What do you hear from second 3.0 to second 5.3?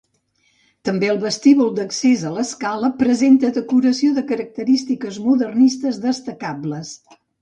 presenta decoració de característiques